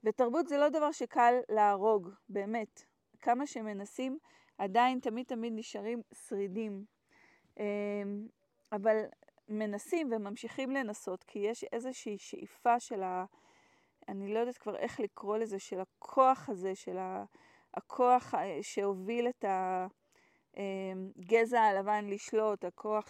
[0.04, 2.82] ותרבות זה לא דבר שקל להרוג, באמת.
[3.20, 4.18] כמה שמנסים,
[4.58, 6.84] עדיין תמיד תמיד נשארים שרידים.
[7.58, 7.64] אה,
[8.72, 9.04] אבל
[9.48, 13.24] מנסים וממשיכים לנסות, כי יש איזושהי שאיפה של ה...
[14.08, 17.24] אני לא יודעת כבר איך לקרוא לזה, של הכוח הזה, של ה...
[17.74, 19.44] הכוח שהוביל את
[20.56, 23.08] הגזע הלבן לשלוט, הכוח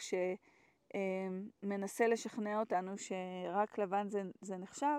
[1.62, 4.96] שמנסה לשכנע אותנו שרק לבן זה, זה נחשב,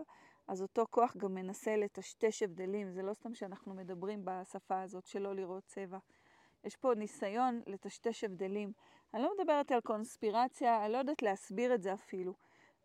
[0.48, 2.92] אז אותו כוח גם מנסה לטשטש הבדלים.
[2.92, 5.98] זה לא סתם שאנחנו מדברים בשפה הזאת שלא לראות צבע.
[6.64, 8.72] יש פה ניסיון לטשטש הבדלים.
[9.14, 12.34] אני לא מדברת על קונספירציה, אני לא יודעת להסביר את זה אפילו,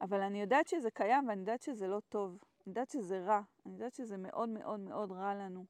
[0.01, 2.31] אבל אני יודעת שזה קיים ואני יודעת שזה לא טוב.
[2.31, 5.65] אני יודעת שזה רע, אני יודעת שזה מאוד מאוד מאוד רע לנו.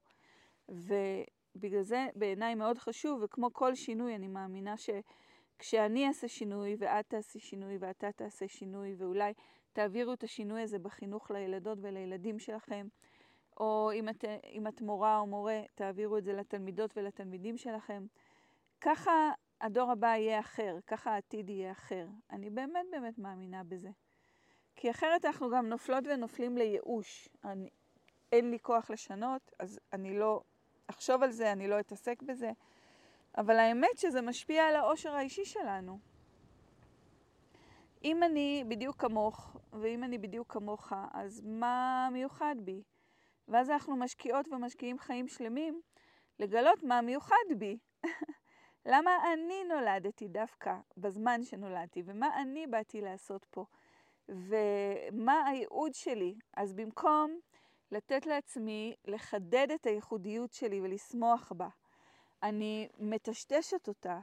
[0.68, 7.38] ובגלל זה בעיניי מאוד חשוב, וכמו כל שינוי, אני מאמינה שכשאני אעשה שינוי, ואת תעשי
[7.38, 9.32] שינוי, ואתה תעשה שינוי, ואולי
[9.72, 12.86] תעבירו את השינוי הזה בחינוך לילדות ולילדים שלכם,
[13.56, 18.06] או אם את, אם את מורה או מורה, תעבירו את זה לתלמידות ולתלמידים שלכם.
[18.80, 19.30] ככה
[19.62, 22.06] הדור הבא יהיה אחר, ככה העתיד יהיה אחר.
[22.30, 23.90] אני באמת באמת מאמינה בזה.
[24.76, 27.28] כי אחרת אנחנו גם נופלות ונופלים לייאוש.
[27.44, 27.70] אני,
[28.32, 30.42] אין לי כוח לשנות, אז אני לא
[30.86, 32.50] אחשוב על זה, אני לא אתעסק בזה.
[33.38, 35.98] אבל האמת שזה משפיע על העושר האישי שלנו.
[38.04, 42.82] אם אני בדיוק כמוך, ואם אני בדיוק כמוך, אז מה מיוחד בי?
[43.48, 45.80] ואז אנחנו משקיעות ומשקיעים חיים שלמים
[46.38, 47.78] לגלות מה מיוחד בי.
[48.86, 53.64] למה אני נולדתי דווקא בזמן שנולדתי, ומה אני באתי לעשות פה,
[54.28, 56.34] ומה הייעוד שלי.
[56.56, 57.38] אז במקום
[57.90, 61.68] לתת לעצמי לחדד את הייחודיות שלי ולשמוח בה,
[62.42, 64.18] אני מטשטשת אותה,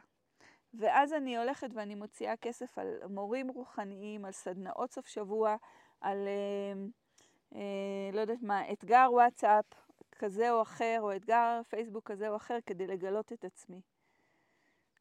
[0.74, 5.56] ואז אני הולכת ואני מוציאה כסף על מורים רוחניים, על סדנאות סוף שבוע,
[6.02, 9.66] על uh, אה, לא יודעת מה, אתגר וואטסאפ
[10.12, 13.82] כזה או אחר, או אתגר פייסבוק כזה או אחר, כדי לגלות את עצמי.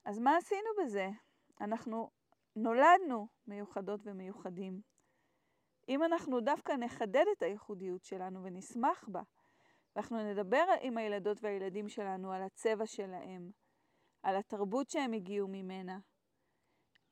[0.09, 1.09] אז מה עשינו בזה?
[1.61, 2.11] אנחנו
[2.57, 4.81] נולדנו מיוחדות ומיוחדים.
[5.89, 9.23] אם אנחנו דווקא נחדד את הייחודיות שלנו ונשמח בה,
[9.97, 13.51] ואנחנו נדבר עם הילדות והילדים שלנו על הצבע שלהם,
[14.23, 15.99] על התרבות שהם הגיעו ממנה,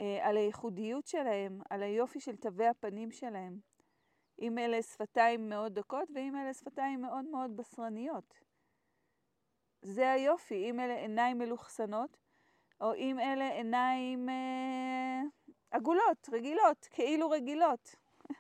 [0.01, 3.59] אה, על הייחודיות שלהם, על היופי של תווי הפנים שלהם.
[4.41, 8.35] אם אלה שפתיים מאוד דקות ואם אלה שפתיים מאוד מאוד בשרניות.
[9.83, 12.26] זה היופי, אם אלה עיניים מלוכסנות,
[12.81, 15.23] או אם אלה עיניים אה,
[15.71, 17.95] עגולות, רגילות, כאילו רגילות.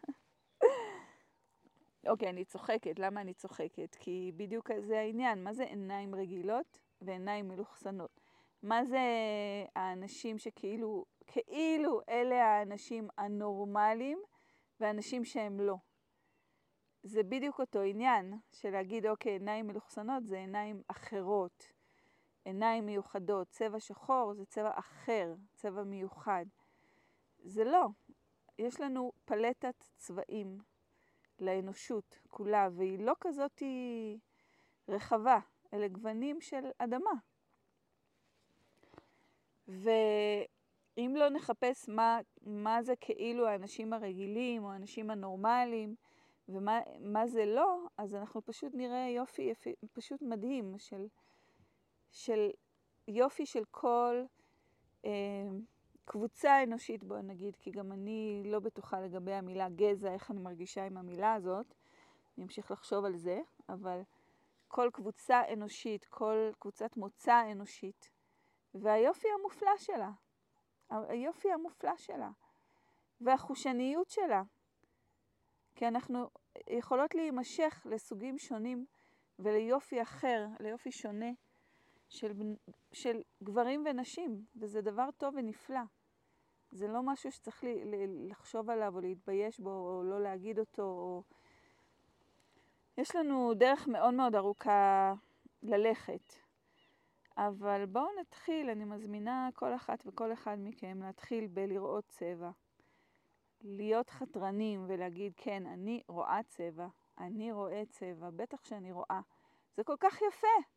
[2.08, 2.98] אוקיי, אני צוחקת.
[2.98, 3.96] למה אני צוחקת?
[4.00, 5.44] כי בדיוק זה העניין.
[5.44, 8.20] מה זה עיניים רגילות ועיניים מלוכסנות?
[8.62, 9.00] מה זה
[9.76, 14.18] האנשים שכאילו, כאילו אלה האנשים הנורמליים
[14.80, 15.76] ואנשים שהם לא?
[17.02, 21.72] זה בדיוק אותו עניין של להגיד, אוקיי, עיניים מלוכסנות זה עיניים אחרות,
[22.46, 26.44] עיניים מיוחדות, צבע שחור זה צבע אחר, צבע מיוחד.
[27.44, 27.86] זה לא.
[28.58, 30.58] יש לנו פלטת צבעים
[31.40, 33.62] לאנושות כולה, והיא לא כזאת
[34.88, 35.38] רחבה,
[35.74, 37.10] אלה גוונים של אדמה.
[39.68, 45.94] ואם לא נחפש מה, מה זה כאילו האנשים הרגילים או האנשים הנורמליים,
[46.48, 51.06] ומה זה לא, אז אנחנו פשוט נראה יופי, יפי, פשוט מדהים של,
[52.16, 52.50] של
[53.08, 54.24] יופי של כל
[55.04, 55.10] אה,
[56.04, 60.86] קבוצה אנושית, בוא נגיד, כי גם אני לא בטוחה לגבי המילה גזע, איך אני מרגישה
[60.86, 61.74] עם המילה הזאת.
[62.36, 64.02] אני אמשיך לחשוב על זה, אבל
[64.68, 68.10] כל קבוצה אנושית, כל קבוצת מוצא אנושית,
[68.74, 70.10] והיופי המופלא שלה,
[70.90, 72.30] היופי המופלא שלה,
[73.20, 74.42] והחושניות שלה,
[75.74, 76.30] כי אנחנו
[76.66, 78.86] יכולות להימשך לסוגים שונים
[79.38, 81.30] וליופי אחר, ליופי שונה
[82.08, 82.32] של,
[82.92, 85.80] של גברים ונשים, וזה דבר טוב ונפלא.
[86.70, 87.84] זה לא משהו שצריך לי,
[88.28, 90.82] לחשוב עליו או להתבייש בו או לא להגיד אותו.
[90.82, 91.22] או...
[92.98, 95.14] יש לנו דרך מאוד מאוד ארוכה
[95.62, 96.32] ללכת,
[97.36, 102.50] אבל בואו נתחיל, אני מזמינה כל אחת וכל אחד מכם להתחיל בלראות צבע.
[103.60, 106.86] להיות חתרנים ולהגיד, כן, אני רואה צבע,
[107.18, 109.20] אני רואה צבע, בטח שאני רואה.
[109.76, 110.75] זה כל כך יפה.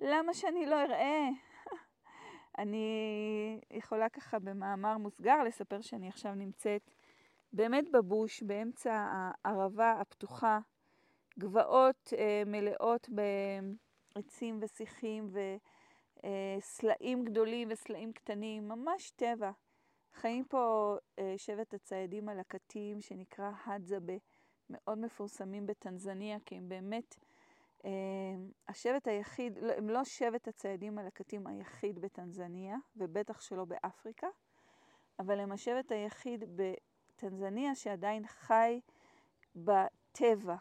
[0.00, 1.28] למה שאני לא אראה?
[2.58, 6.90] אני יכולה ככה במאמר מוסגר לספר שאני עכשיו נמצאת
[7.52, 9.06] באמת בבוש, באמצע
[9.44, 10.58] הערבה הפתוחה,
[11.38, 13.08] גבעות אה, מלאות
[14.14, 15.30] בעצים ושיחים
[16.58, 19.50] וסלעים גדולים וסלעים קטנים, ממש טבע.
[20.14, 24.14] חיים פה אה, שבט הציידים הלקטיים שנקרא הדזבה,
[24.70, 27.16] מאוד מפורסמים בטנזניה, כי הם באמת
[28.68, 34.26] השבט היחיד, לא, הם לא שבט הציידים הלקטים היחיד בטנזניה, ובטח שלא באפריקה,
[35.18, 38.80] אבל הם השבט היחיד בטנזניה שעדיין חי
[39.56, 40.56] בטבע.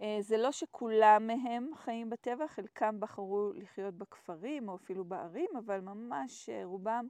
[0.00, 5.80] אה, זה לא שכולם מהם חיים בטבע, חלקם בחרו לחיות בכפרים או אפילו בערים, אבל
[5.80, 7.06] ממש אה, רובם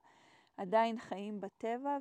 [0.57, 1.99] עדיין חיים בטבע,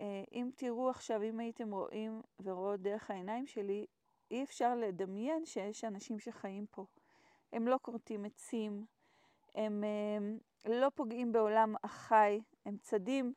[0.00, 3.86] ואם תראו עכשיו, אם הייתם רואים ורואות דרך העיניים שלי,
[4.30, 6.84] אי אפשר לדמיין שיש אנשים שחיים פה.
[7.52, 8.86] הם לא כורתים עצים,
[9.54, 9.84] הם,
[10.24, 13.34] הם לא פוגעים בעולם החי, הם צדים,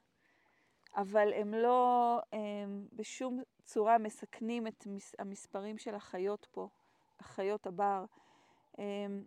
[0.96, 4.88] אבל הם לא הם, בשום צורה מסכנים את
[5.20, 6.68] המספרים של החיות פה,
[7.20, 8.06] החיות הבר.
[8.78, 9.26] הם,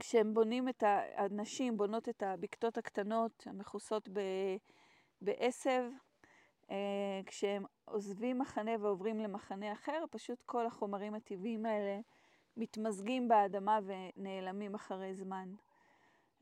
[0.00, 0.84] כשהם בונים את.
[1.16, 4.08] הנשים בונות את הבקתות הקטנות המכוסות
[5.20, 5.88] בעשב, אה,
[7.26, 12.00] כשהם עוזבים מחנה ועוברים למחנה אחר, פשוט כל החומרים הטבעיים האלה
[12.56, 15.54] מתמזגים באדמה ונעלמים אחרי זמן.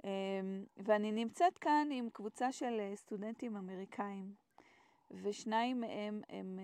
[0.05, 0.11] אה,
[0.77, 4.35] ואני נמצאת כאן עם קבוצה של אה, סטודנטים אמריקאים,
[5.11, 6.59] ושניים מהם הם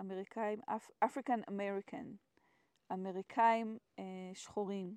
[0.00, 0.60] אמריקאים,
[1.04, 2.06] African American,
[2.92, 3.78] אמריקאים
[4.34, 4.96] שחורים.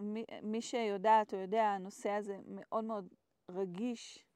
[0.00, 3.08] ומי שיודעת או יודע, הנושא הזה מאוד מאוד
[3.50, 4.29] רגיש אה,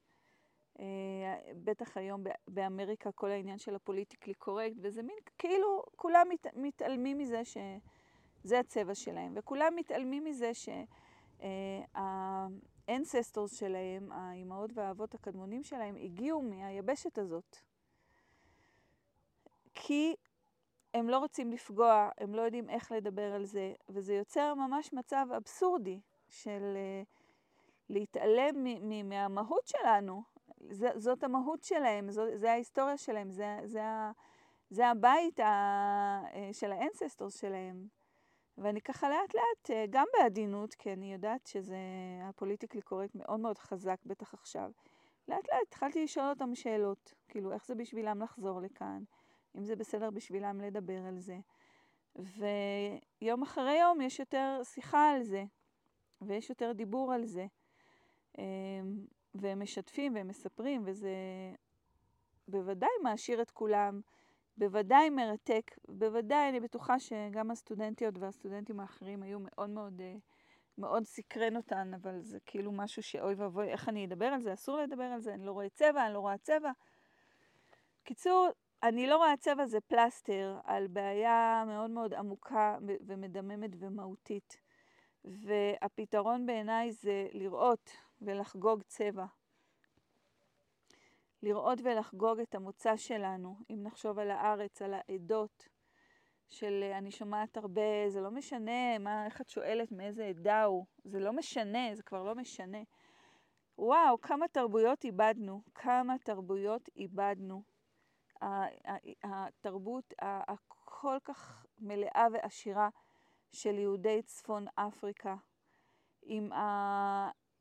[1.65, 7.19] בטח היום באמריקה כל העניין של ה politically correct, וזה מין, כאילו כולם מת, מתעלמים
[7.19, 10.51] מזה שזה הצבע שלהם, וכולם מתעלמים מזה
[12.85, 17.57] שה ancestors אה, שלהם, האימהות והאבות הקדמונים שלהם, הגיעו מהיבשת הזאת.
[19.75, 20.15] כי
[20.95, 25.27] הם לא רוצים לפגוע, הם לא יודעים איך לדבר על זה, וזה יוצר ממש מצב
[25.37, 27.07] אבסורדי של uh,
[27.89, 28.65] להתעלם
[29.09, 30.23] מהמהות שלנו,
[30.97, 33.83] זאת המהות שלהם, זו, זה ההיסטוריה שלהם, זה, זה,
[34.71, 35.45] זה הבית ה,
[36.35, 37.87] אה, של ה ancestors שלהם.
[38.59, 41.77] ואני ככה לאט לאט, אה, גם בעדינות, כי אני יודעת שזה,
[42.23, 44.71] הפוליטיקלי קורקט מאוד מאוד חזק, בטח עכשיו.
[45.29, 49.03] לאט לאט התחלתי לשאול אותם שאלות, כאילו איך זה בשבילם לחזור לכאן,
[49.57, 51.39] אם זה בסדר בשבילם לדבר על זה.
[52.17, 55.45] ויום אחרי יום יש יותר שיחה על זה,
[56.23, 57.47] ויש יותר דיבור על זה.
[59.35, 61.11] והם משתפים והם מספרים, וזה
[62.49, 64.01] בוודאי מעשיר את כולם,
[64.57, 70.15] בוודאי מרתק, בוודאי אני בטוחה שגם הסטודנטיות והסטודנטים האחרים היו מאוד מאוד, אה,
[70.79, 74.53] מאוד סקרן אותן, אבל זה כאילו משהו שאוי ואבוי, איך אני אדבר על זה?
[74.53, 76.71] אסור לדבר על זה, אני לא רואה צבע, אני לא רואה צבע.
[78.05, 78.49] קיצור,
[78.83, 84.57] אני לא רואה צבע זה פלסטר על בעיה מאוד מאוד עמוקה ומדממת ומהותית.
[85.25, 87.91] והפתרון בעיניי זה לראות
[88.25, 89.27] ולחגוג צבע.
[91.43, 95.69] לראות ולחגוג את המוצא שלנו, אם נחשוב על הארץ, על העדות,
[96.49, 101.21] של אני שומעת הרבה, זה לא משנה, מה, איך את שואלת מאיזה עדה הוא, זה
[101.21, 102.79] לא משנה, זה כבר לא משנה.
[103.79, 107.63] וואו, כמה תרבויות איבדנו, כמה תרבויות איבדנו.
[109.23, 112.89] התרבות הכל כך מלאה ועשירה
[113.53, 115.37] של יהודי צפון אפריקה,
[116.23, 116.51] עם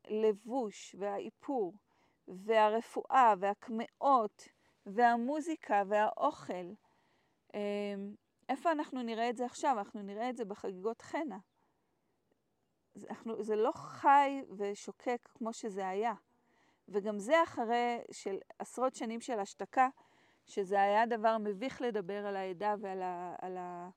[0.04, 1.74] הלבוש והאיפור
[2.28, 4.48] והרפואה והקמעות
[4.86, 6.72] והמוזיקה והאוכל.
[7.54, 8.14] אמ,
[8.48, 9.78] איפה אנחנו נראה את זה עכשיו?
[9.78, 11.38] אנחנו נראה את זה בחגיגות חנה.
[13.10, 16.14] אנחנו, זה לא חי ושוקק כמו שזה היה.
[16.88, 19.88] וגם זה אחרי של עשרות שנים של השתקה,
[20.46, 23.02] שזה היה דבר מביך לדבר על העדה ועל
[23.56, 23.88] ה,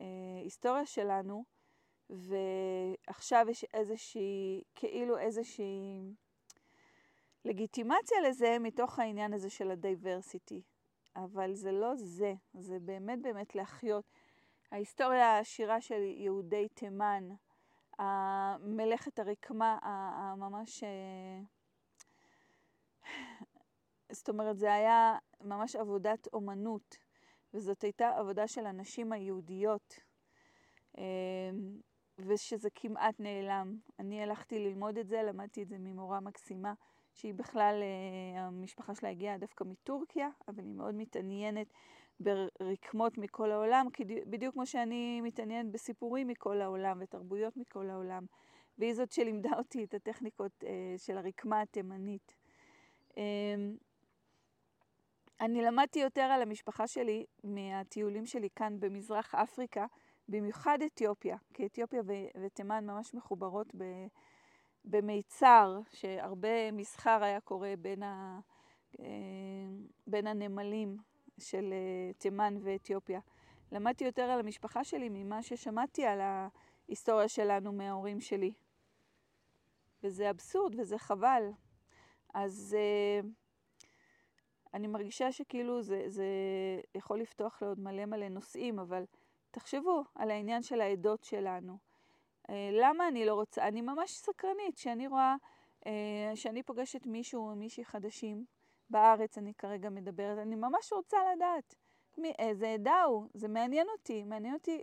[0.00, 1.44] ההיסטוריה שלנו,
[2.12, 6.14] ועכשיו יש איזושהי, כאילו איזושהי
[7.44, 10.62] לגיטימציה לזה מתוך העניין הזה של הדייברסיטי.
[11.16, 14.04] אבל זה לא זה, זה באמת באמת להחיות.
[14.70, 17.28] ההיסטוריה העשירה של יהודי תימן,
[18.60, 20.84] מלאכת הרקמה הממש...
[20.84, 21.40] אה,
[24.12, 26.96] זאת אומרת, זה היה ממש עבודת אומנות,
[27.54, 29.94] וזאת הייתה עבודה של הנשים היהודיות,
[30.98, 31.50] אה,
[32.18, 33.76] ושזה כמעט נעלם.
[33.98, 36.74] אני הלכתי ללמוד את זה, למדתי את זה ממורה מקסימה.
[37.14, 41.66] שהיא בכלל, אה, המשפחה שלה הגיעה דווקא מטורקיה, אבל היא מאוד מתעניינת
[42.20, 43.86] ברקמות מכל העולם,
[44.26, 48.26] בדיוק כמו שאני מתעניינת בסיפורים מכל העולם ותרבויות מכל העולם.
[48.78, 52.34] והיא זאת שלימדה אותי את הטכניקות אה, של הרקמה התימנית.
[53.16, 53.76] אמ,
[55.40, 59.86] אני למדתי יותר על המשפחה שלי מהטיולים שלי כאן במזרח אפריקה,
[60.28, 62.02] במיוחד אתיופיה, כי אתיופיה
[62.42, 63.84] ותימן ממש מחוברות ב...
[64.84, 68.40] במיצר, שהרבה מסחר היה קורה בין, ה,
[69.00, 69.04] אה,
[70.06, 70.96] בין הנמלים
[71.38, 73.20] של אה, תימן ואתיופיה.
[73.72, 78.52] למדתי יותר על המשפחה שלי ממה ששמעתי על ההיסטוריה שלנו מההורים שלי.
[80.02, 81.50] וזה אבסורד וזה חבל.
[82.34, 82.76] אז
[83.22, 83.26] uh,
[84.74, 86.26] אני מרגישה שכאילו זה, זה
[86.94, 89.04] יכול לפתוח לעוד מלא מלא נושאים, אבל
[89.52, 91.78] תחשבו על העניין של העדות שלנו.
[92.50, 93.68] אה, למה אני לא רוצה?
[93.68, 95.36] אני ממש סקרנית, כשאני רואה,
[95.86, 98.44] אה, שאני פוגשת מישהו או מישהי חדשים,
[98.90, 101.74] בארץ אני כרגע מדברת, אני ממש רוצה לדעת
[102.18, 104.82] מאיזה עדה הוא, זה מעניין אותי, מעניין אותי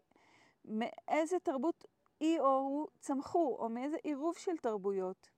[0.65, 1.85] מאיזה תרבות
[2.19, 5.29] היא או הוא צמחו, או מאיזה עירוב של תרבויות.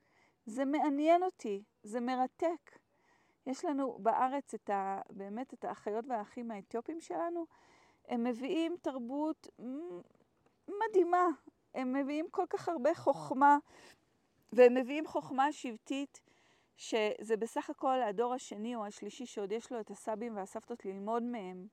[0.46, 2.80] זה מעניין אותי, זה מרתק.
[3.46, 7.46] יש לנו בארץ את ה, באמת את האחיות והאחים האתיופים שלנו,
[8.08, 9.48] הם מביאים תרבות
[10.68, 11.28] מדהימה,
[11.74, 13.58] הם מביאים כל כך הרבה חוכמה,
[14.54, 16.22] והם מביאים חוכמה שבטית,
[16.78, 21.68] שזה בסך הכל הדור השני או השלישי שעוד יש לו את הסבים והסבתות ללמוד מהם.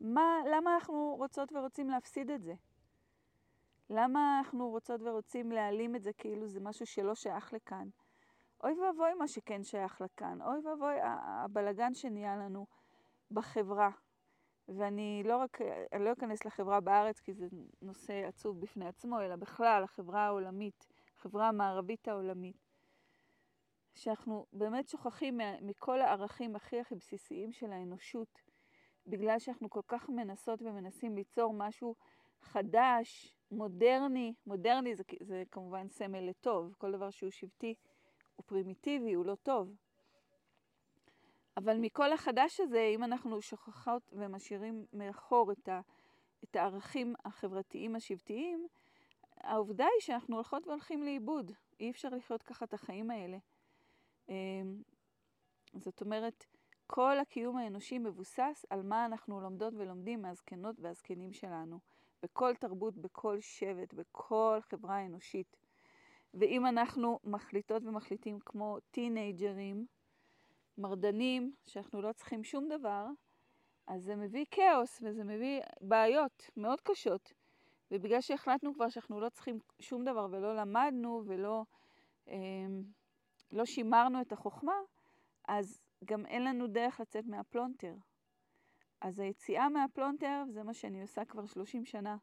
[0.00, 2.54] מה, למה אנחנו רוצות ורוצים להפסיד את זה?
[3.90, 7.88] למה אנחנו רוצות ורוצים להעלים את זה כאילו זה משהו שלא שייך לכאן?
[8.64, 12.66] אוי ואבוי מה שכן שייך לכאן, אוי ואבוי הבלגן שנהיה לנו
[13.30, 13.90] בחברה.
[14.76, 15.58] ואני לא רק,
[15.92, 17.46] אני לא אכנס לחברה בארץ כי זה
[17.82, 22.72] נושא עצוב בפני עצמו, אלא בכלל החברה העולמית, החברה המערבית העולמית.
[23.94, 28.42] שאנחנו באמת שוכחים מכל הערכים הכי הכי בסיסיים של האנושות,
[29.06, 31.94] בגלל שאנחנו כל כך מנסות ומנסים ליצור משהו
[32.40, 37.74] חדש, מודרני, מודרני זה, זה כמובן סמל לטוב, כל דבר שהוא שבטי
[38.36, 39.74] הוא פרימיטיבי, הוא לא טוב.
[41.56, 45.80] אבל מכל החדש הזה, אם אנחנו שוכחות ומשאירים מאחור את, ה,
[46.44, 48.66] את הערכים החברתיים השבטיים,
[49.36, 51.52] העובדה היא שאנחנו הולכות והולכים לאיבוד.
[51.80, 53.38] אי אפשר לחיות ככה את החיים האלה.
[54.28, 54.82] אמ,
[55.74, 56.44] זאת אומרת,
[56.86, 61.78] כל הקיום האנושי מבוסס על מה אנחנו לומדות ולומדים מהזקנות והזקנים שלנו,
[62.22, 65.56] בכל תרבות, בכל שבט, בכל חברה אנושית.
[66.34, 69.86] ואם אנחנו מחליטות ומחליטים כמו טינג'רים,
[70.82, 73.06] מרדנים, שאנחנו לא צריכים שום דבר,
[73.86, 77.32] אז זה מביא כאוס וזה מביא בעיות מאוד קשות.
[77.90, 81.64] ובגלל שהחלטנו כבר שאנחנו לא צריכים שום דבר ולא למדנו ולא
[82.28, 82.36] אה,
[83.52, 84.74] לא שימרנו את החוכמה,
[85.48, 87.94] אז גם אין לנו דרך לצאת מהפלונטר.
[89.00, 92.16] אז היציאה מהפלונטר, זה מה שאני עושה כבר 30 שנה,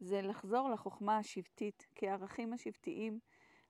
[0.00, 3.18] זה לחזור לחוכמה השבטית, כי הערכים השבטיים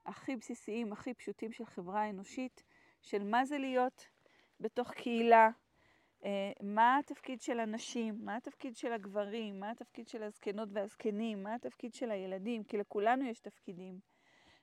[0.07, 2.63] הכי בסיסיים, הכי פשוטים של חברה אנושית,
[3.03, 4.07] של מה זה להיות
[4.61, 5.51] בתוך קהילה,
[6.25, 11.55] אה, מה התפקיד של הנשים, מה התפקיד של הגברים, מה התפקיד של הזקנות והזקנים, מה
[11.55, 14.01] התפקיד של הילדים, כי לכולנו יש תפקידים.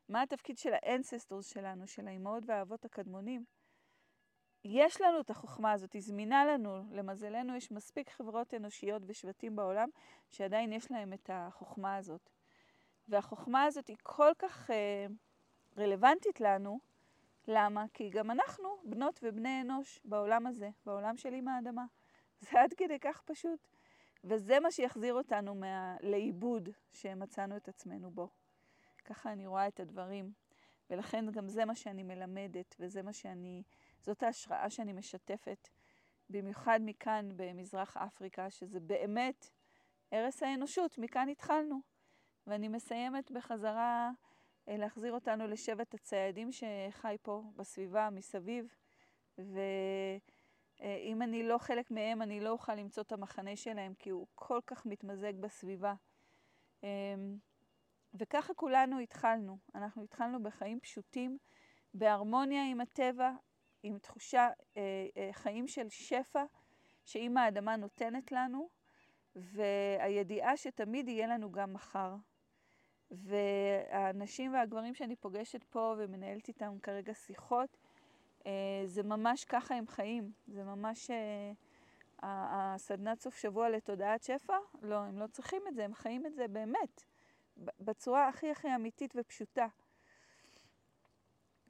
[0.09, 3.45] מה התפקיד של ה ancestors שלנו, של האימהות והאבות הקדמונים.
[4.65, 9.89] יש לנו את החוכמה הזאת, היא זמינה לנו, למזלנו יש מספיק חברות אנושיות ושבטים בעולם
[10.29, 12.29] שעדיין יש להם את החוכמה הזאת.
[13.07, 15.05] והחוכמה הזאת היא כל כך אה,
[15.77, 16.79] רלוונטית לנו,
[17.47, 17.85] למה?
[17.93, 21.85] כי גם אנחנו בנות ובני אנוש בעולם הזה, בעולם של אימא האדמה.
[22.41, 23.67] זה עד כדי כך פשוט.
[24.23, 25.95] וזה מה שיחזיר אותנו מה...
[26.01, 28.29] לאיבוד שמצאנו את עצמנו בו.
[29.05, 30.31] ככה אני רואה את הדברים.
[30.89, 33.63] ולכן גם זה מה שאני מלמדת, וזה מה שאני,
[34.01, 35.69] זאת ההשראה שאני משתפת,
[36.29, 39.51] במיוחד מכאן במזרח אפריקה, שזה באמת
[40.11, 41.79] ערש האנושות, מכאן התחלנו.
[42.47, 44.11] ואני מסיימת בחזרה
[44.68, 48.76] להחזיר אותנו לשבט הציידים שחי פה בסביבה, מסביב,
[49.38, 54.59] ואם אני לא חלק מהם, אני לא אוכל למצוא את המחנה שלהם, כי הוא כל
[54.68, 55.93] כך מתמזג בסביבה.
[56.84, 57.38] אמ,
[58.14, 59.57] וככה כולנו התחלנו.
[59.76, 61.38] אנחנו התחלנו בחיים פשוטים,
[61.93, 63.32] בהרמוניה עם הטבע,
[63.84, 66.43] עם תחושה, אה, אה, חיים של שפע,
[67.05, 68.70] שאם האדמה נותנת לנו,
[69.36, 72.16] והידיעה שתמיד יהיה לנו גם מחר.
[73.14, 77.78] והאנשים והגברים שאני פוגשת פה ומנהלת איתם כרגע שיחות,
[78.45, 80.32] אה, זה ממש ככה הם חיים.
[80.47, 81.11] זה ממש
[82.24, 86.47] הסדנת סוף שבוע לתודעת שפע, לא, הם לא צריכים את זה, הם חיים את זה
[86.47, 87.03] באמת.
[87.57, 89.68] בצורה הכי הכי אמיתית ופשוטה.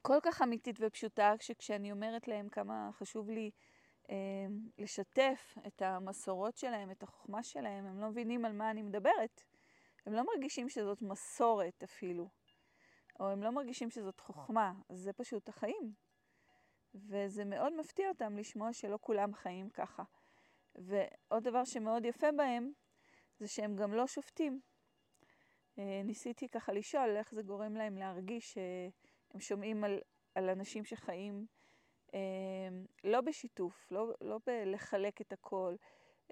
[0.02, 3.52] כל כך אמיתית ופשוטה, שכשאני אומרת להם כמה חשוב לי
[4.10, 4.16] אה,
[4.78, 9.44] לשתף את המסורות שלהם, את החוכמה שלהם, הם לא מבינים על מה אני מדברת.
[10.06, 12.30] הם לא מרגישים שזאת מסורת אפילו,
[13.20, 15.94] או הם לא מרגישים שזאת חוכמה, זה פשוט החיים.
[16.96, 20.04] וזה מאוד מפתיע אותם לשמוע שלא כולם חיים ככה.
[20.76, 22.72] ועוד דבר שמאוד יפה בהם,
[23.40, 24.62] זה שהם גם לא שופטים.
[25.80, 30.00] אה, ניסיתי ככה לשאול איך זה גורם להם להרגיש שהם שומעים על,
[30.36, 31.46] על אנשים שחיים
[32.14, 32.20] אה,
[33.04, 35.76] לא בשיתוף, לא, לא בלחלק את הכל,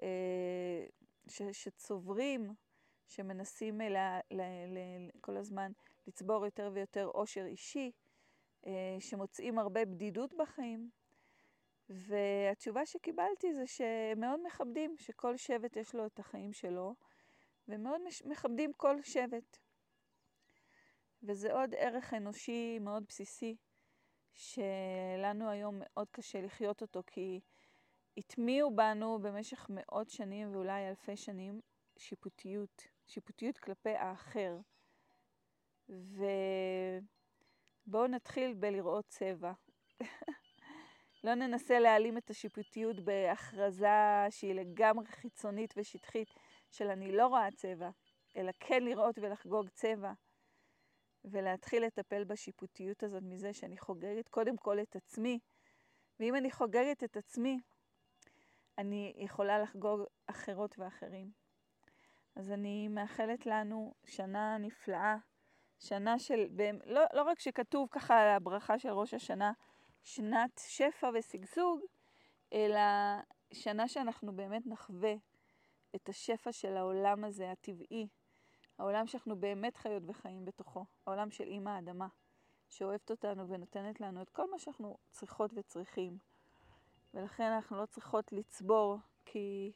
[0.02, 0.86] אה,
[1.28, 2.54] ש, שצוברים,
[3.08, 5.72] שמנסים לה, לה, לה, כל הזמן
[6.06, 7.90] לצבור יותר ויותר עושר אישי,
[8.98, 10.90] שמוצאים הרבה בדידות בחיים.
[11.88, 16.94] והתשובה שקיבלתי זה שהם מאוד מכבדים, שכל שבט יש לו את החיים שלו.
[17.68, 19.58] ומאוד מכבדים כל שבט.
[21.22, 23.56] וזה עוד ערך אנושי מאוד בסיסי,
[24.34, 27.40] שלנו היום מאוד קשה לחיות אותו, כי
[28.16, 31.60] הטמיעו בנו במשך מאות שנים ואולי אלפי שנים
[31.98, 32.82] שיפוטיות,
[33.12, 34.58] שיפוטיות כלפי האחר.
[35.88, 37.06] ובואו
[38.06, 39.52] נתחיל בלראות צבע.
[41.24, 46.28] לא ננסה להעלים את השיפוטיות בהכרזה שהיא לגמרי חיצונית ושטחית.
[46.72, 47.90] של אני לא רואה צבע,
[48.36, 50.12] אלא כן לראות ולחגוג צבע,
[51.24, 55.38] ולהתחיל לטפל בשיפוטיות הזאת מזה שאני חוגגת קודם כל את עצמי,
[56.20, 57.60] ואם אני חוגגת את עצמי,
[58.78, 61.41] אני יכולה לחגוג אחרות ואחרים.
[62.36, 65.16] אז אני מאחלת לנו שנה נפלאה,
[65.78, 66.46] שנה של,
[66.86, 69.52] לא, לא רק שכתוב ככה על הברכה של ראש השנה,
[70.04, 71.80] שנת שפע ושגשוג,
[72.52, 72.80] אלא
[73.52, 75.14] שנה שאנחנו באמת נחווה
[75.96, 78.08] את השפע של העולם הזה, הטבעי,
[78.78, 82.06] העולם שאנחנו באמת חיות וחיים בתוכו, העולם של אימא האדמה,
[82.68, 86.18] שאוהבת אותנו ונותנת לנו את כל מה שאנחנו צריכות וצריכים.
[87.14, 89.72] ולכן אנחנו לא צריכות לצבור, כי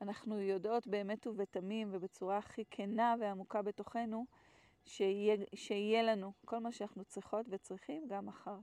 [0.00, 4.26] אנחנו יודעות באמת ובתמים ובצורה הכי כנה ועמוקה בתוכנו,
[4.84, 8.56] שיהיה, שיהיה לנו כל מה שאנחנו צריכות וצריכים גם מחר.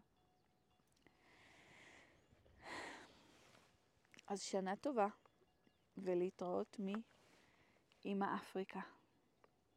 [4.28, 5.08] אז שנה טובה.
[5.98, 6.78] ולהתראות
[8.06, 8.80] מאמא אפריקה.